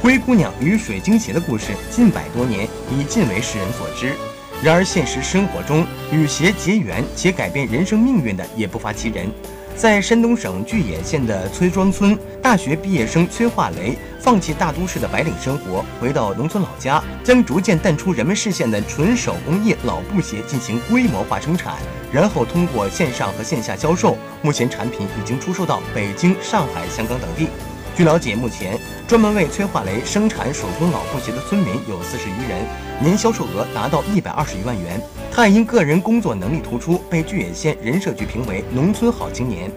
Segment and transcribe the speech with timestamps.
[0.00, 4.14] 灰姑娘与水晶鞋的故事近百多年已尽为世人所知。
[4.62, 9.28] 然而，现实生活中与鞋结缘且改变人生命运的也不乏其人。
[9.74, 21.74] 在山东省巨野县的崔庄村，大学毕业生崔化雷放弃大都市的白领生活，回到农村老家，将逐渐淡出人们视线的纯手工艺老布鞋进行规模化生产，
[22.12, 27.48] 然后通过线上和线下销售，目前产品已经出售到北京、上海、香港等地。
[27.98, 28.78] 据了解，目前
[29.08, 32.64] 专门为崔化雷生产手工老布鞋的村民有四十余人，
[33.00, 35.02] 年销售额达到一百二十余万元。
[35.32, 39.68] 他也因个人工作能力突出，被巨野县人社局评为农村好青年。